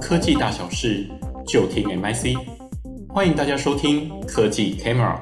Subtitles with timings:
[0.00, 1.08] 科技大小事
[1.46, 2.36] 就听 MIC，
[3.08, 5.18] 欢迎大家收听科技 Camera。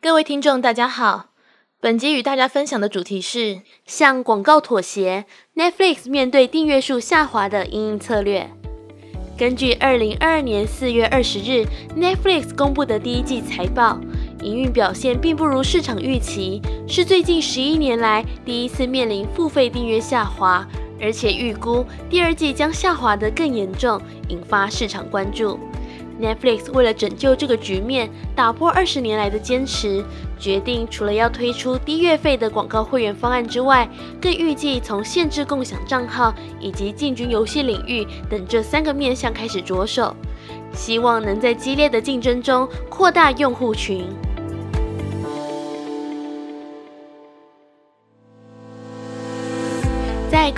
[0.00, 1.26] 各位听众，大家好。
[1.80, 5.24] 本集与大家分享的主题是向广告妥协
[5.56, 8.50] ，Netflix 面对订阅数下滑的因应策略。
[9.38, 13.98] 根据二零二二年四月二十日 Netflix 公布的第一季财报，
[14.42, 20.68] 营运表现并不如市场预期，是最近十一年来第一次面临付费订阅下滑，
[21.00, 25.58] 而且预估第二季将下滑得更严重，引发市场关注。
[26.20, 30.04] Netflix 为了拯救这个局面，打破二十年来的坚持，
[30.38, 33.88] 决定除了要推出低月费的广告会员方案之外，
[34.20, 40.14] 更预计从限制共享账号以及进军游戏领域等这三个面向开始着手，
[40.74, 44.04] 希望能在激烈的竞争中扩大用户群。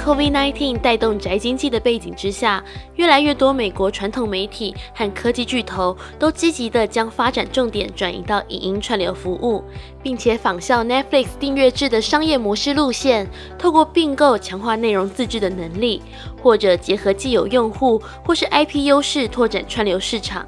[0.04, 2.62] COVID-19 带动宅经济的背景之下，
[2.96, 9.62] 越来越多美国传统媒体和科技巨头都积极地将发展重点转移到影音串流服务，
[10.02, 16.02] 并且仿效 Netflix 订阅制的商业模式路线，透过并购强化内容自制的能力，
[16.42, 20.44] 或者结合既有用户或是 IP 优势拓展串流市场。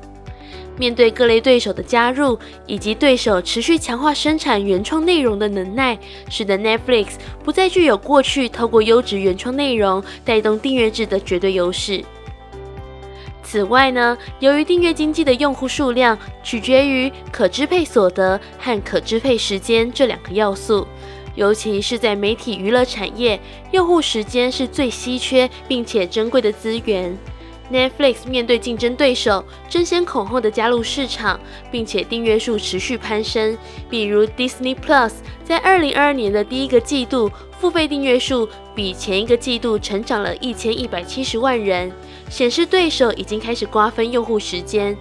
[0.77, 12.05] 面对各类对手的加入，以及对手持续强化生产原创内容的能耐，使得 Netflix 不再具有过去透过优质原创内容带动订阅制的绝对优势。
[13.42, 20.84] 此外呢，由于订阅经济的用户数量取决于可支配所得和可支配时间这两个要素，
[21.36, 23.39] 尤其是在媒体娱乐产业，
[23.70, 27.17] 用户时间是最稀缺并且珍贵的资源。
[27.73, 33.57] Netflix 面对竞争对手争先恐后的加入市场，并且订阅数持续攀升，
[33.89, 35.12] 比如 Disney Plus
[35.45, 41.91] 在二零二二年的第一个季度付费订阅数比前一个季度成长了一千一百七十万人，
[42.29, 44.97] 显示对手已经开始瓜分用户时间。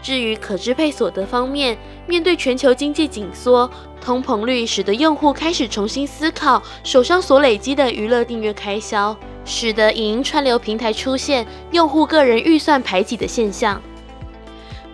[0.00, 3.68] 至于可支配所得方面，面对全球经济紧缩，
[4.00, 9.14] 通膨率使得用户开始重新思考手上所累积的娱乐订阅开销，
[9.48, 13.80] 使得影音串流平台出现用户个人预算排挤的现象。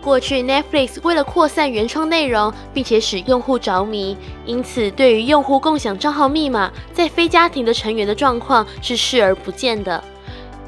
[0.01, 4.17] 过去 Netflix 为了扩散原创内容，并且使用户着迷，
[4.47, 10.03] 因此对于用户共享账号密码在非家庭的成员的状况是视而不见的。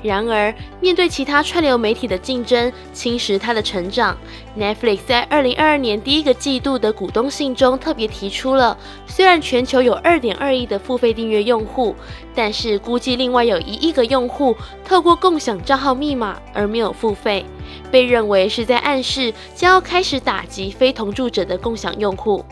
[0.06, 4.16] 然而，面对其他串流媒体的竞争侵蚀它的成长
[4.58, 11.94] ，Netflix 在二零二二年第一个季度的股东信中特别提出了，虽然全球有二点二亿的付费订阅用户，
[12.34, 17.44] 但是估计另外有一亿个用户透过共享账号密码而没有付费，
[17.90, 22.44] 被认为是在暗示将要开始打击非同住者的共享用户。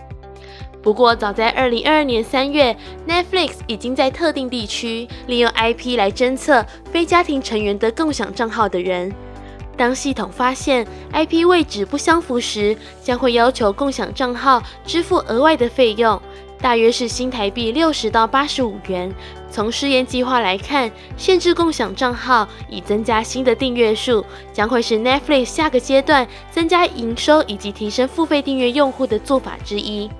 [0.84, 2.76] 不过，早在二零二二年三月
[3.08, 6.62] ，Netflix 已经在特定地区利用 IP 来侦测
[6.92, 9.10] 非家庭成员的共享账号的人。
[9.78, 16.20] 当系统发现 IP 位置不相符时，将会要求共享账号支付额外的费用，
[16.60, 19.10] 大约是新台币六十到八十五元。
[19.50, 30.10] 从试验计划来看，限制共享账号以增加新的订阅数，将会是 Netflix 下个阶段增加营收以及提升付费订阅用户的做法之一。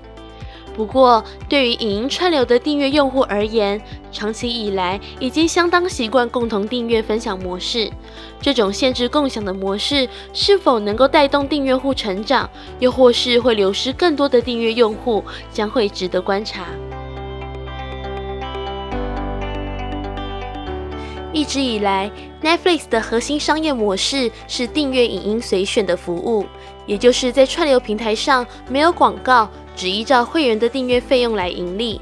[0.75, 3.81] 不过，对于影音串流的订阅用户而言，
[4.11, 7.89] 长期以来已经相当习惯共同订阅分享模式。
[8.41, 12.49] 这种限制共享的模式是否能够带动订阅户成长，
[12.79, 16.65] 又或是会流失更多的订阅用户，将会值得观察。
[21.31, 22.11] 一直以来
[22.41, 26.45] ，Netflix 的核心商业模式是订阅影音随选的服务，
[26.85, 29.49] 也就是在串流平台上没有广告。
[29.75, 31.99] 只依照会员的订阅费用来盈利。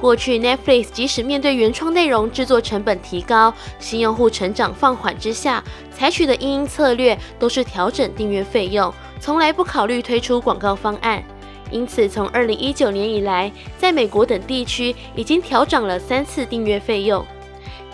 [0.00, 5.62] 过去，Netflix 即使面对原创内容制作成本提高、新用户成长放缓之下，
[5.92, 11.22] 采取的因应策略都是调整订阅费用，从来不考虑推出广告方案。
[11.70, 17.24] 因此，从二零一九年以来，在美国等地区已经调涨了三次订阅费用。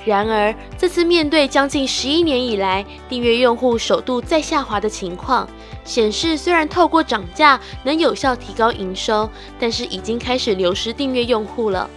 [0.04, 5.48] 然而，这次面对将近十一年以来订阅用户首度再下滑的情况，
[5.86, 11.88] 显示虽然透过涨价能有效提高营收，但是已经开始流失订阅用户了。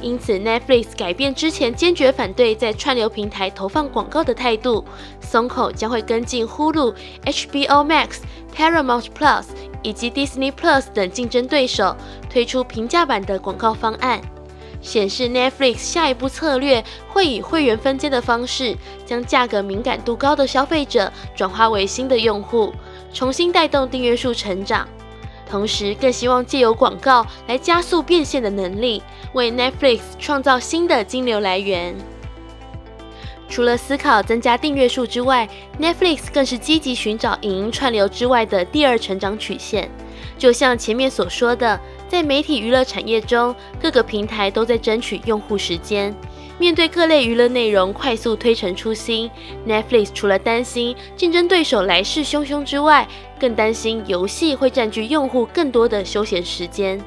[0.00, 4.84] 因此，Netflix 改变之前坚决反对在串流平台投放广告的态度，
[5.20, 6.94] 松口将会跟进 Hulu、
[7.24, 8.18] HBO Max、
[8.54, 9.44] Paramount Plus
[9.82, 11.96] 以及 Disney Plus 等竞争对手，
[12.28, 14.20] 推出平价版的广告方案。
[14.84, 18.76] 显示 Netflix 下一步策略会以会员分阶的方式，
[19.06, 22.72] 将价格敏感度高的消费者转化为新的用户，
[23.12, 24.86] 重新带动订阅数成长。
[25.50, 29.02] 同时，更希望借由广告来加速变现的能力，
[29.32, 31.96] 为 Netflix 创造新的金流来源。
[33.48, 35.48] 除了思考增加订阅数之外
[35.80, 39.88] ，Netflix 更是积极寻找影音串流之外的第二成长曲线。
[40.36, 41.78] 就像前面所说的，
[42.08, 46.14] 在媒体娱乐产业中，各个平台都在争取用户时间。
[46.56, 49.28] 面对各类娱乐内容快速推陈出新
[49.66, 53.08] ，Netflix 除了担心竞争对手来势汹汹之外，
[53.40, 57.00] 更担心游戏会占据用户更多的休闲时间。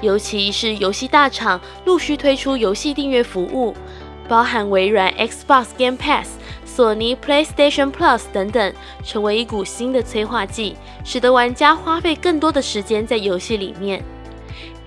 [0.00, 3.74] 尤其是游戏大厂陆续推出游戏订阅服务，
[4.26, 8.72] 包含微软 Xbox Game Pass、索尼 PlayStation Plus 等等，
[9.04, 10.74] 成为一股新的催化剂，
[11.04, 14.02] 使得玩家花费更多的时间在游戏里面。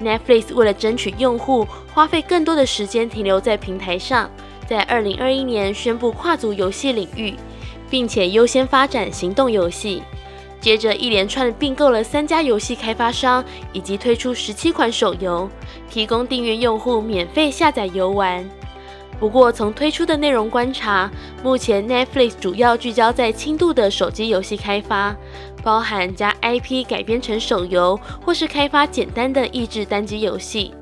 [0.02, 4.30] Netflix 为了争取用户，花费更多的时间停留在平台上，
[4.68, 7.36] 在二零二一年宣布跨足游戏领域，
[7.90, 10.04] 并且优先发展行动游戏。
[10.60, 13.44] 接着一连串并购了三家游戏开发商，
[13.74, 15.50] 以及推出十七款手游，
[15.90, 18.50] 提供订阅用户免费下载游玩。
[19.20, 21.10] 不过从推出的内容观察，
[21.44, 25.16] 目前 Netflix 主要聚焦在轻度的手机游戏开发。
[25.64, 30.74] 包含将 IP 改编成手游，或是开发简单的益智单机游戏。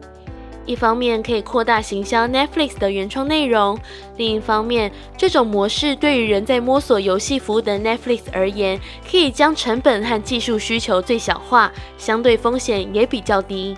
[0.65, 3.77] 一方面可以扩大行销 Netflix 的原创内容，
[4.17, 13.75] 另一方面，这种模式对于仍在摸索游戏服务的 Netflix 而言，可以将成本和技术需求最小化，相对风险也比较低。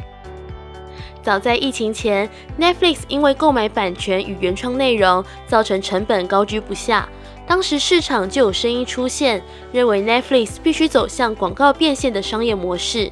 [1.24, 2.30] 早在疫情前
[2.60, 7.08] ，Netflix 因为购买版权与原创内容，造成成本高居不下。
[7.48, 9.42] 当时市场就有声音出现，
[9.72, 13.10] 认为 Netflix 必须走向广告变现的商业模式。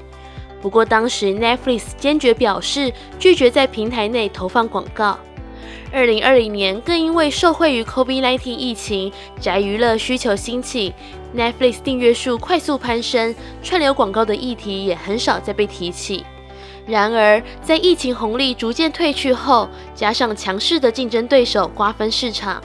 [0.62, 5.18] 不过当时 Netflix 坚决表示拒绝在平台内投放广告。
[5.94, 10.94] 二零二零年更因为受惠于 COVID-19 疫情，宅娱乐需求兴起
[11.36, 16.26] ，Netflix 订阅数快速攀升，串流广告的议题也很少再被提起。
[16.88, 22.62] 然而，在疫情红利逐渐退去后，加上强势的竞争对手瓜分市场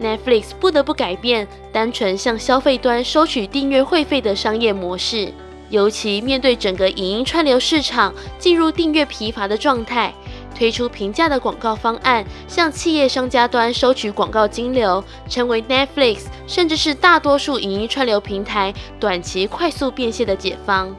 [0.00, 5.32] ，Netflix 不得不改变单纯向消费端收取订阅会费的商业模式。
[5.70, 10.12] 尤其面对整个影音串流市场进入订阅疲乏的状态，
[10.52, 20.92] 推出平价的广告方案，向企业商家端收取广告金流，成为 Netflix 甚至是大多数影音串流平台短期快速变现的解方。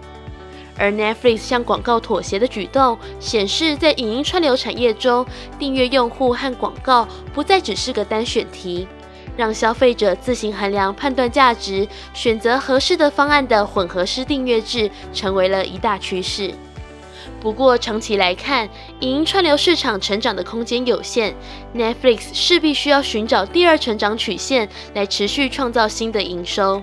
[0.81, 5.23] 而 Netflix 向广告妥协的举动，显示在影音串流产业中，
[5.59, 8.87] 订阅用户和广告不再只是个单选题，
[9.37, 16.51] 让消费者自行衡量判断价值，选择合适的方案的混合式订阅制，成为了一大趋势。
[17.39, 18.67] 不过长期来看，
[19.01, 21.35] 影音串流市场成长的空间有限
[21.75, 26.81] ，Netflix 势必需要寻找第二成长曲线，来持续创造新的营收。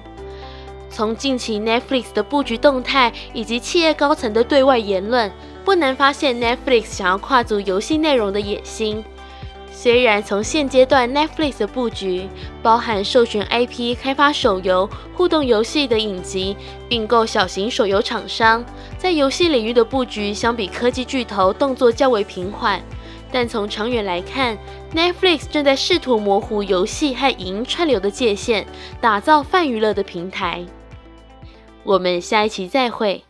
[0.98, 5.30] 从近期 Netflix 的布局动态以及企业高层的对外言论，
[5.64, 9.04] 不难发现 Netflix 想要跨足游戏内容的野心。
[9.70, 12.28] 虽然从现阶段 Netflix 的布局
[12.64, 16.56] 包含授权 IP、开发手游、互动游戏的影集，
[16.88, 18.64] 并购小型手游厂商，
[18.98, 22.82] 在游戏领域的布局相比科技巨头动作较为平缓，
[23.30, 24.58] 但从长远来看
[24.92, 28.66] ，Netflix 正在试图模糊游戏和影音串流的界限，
[29.00, 30.66] 打造泛娱乐的平台。
[31.88, 33.24] 我们下一期再会。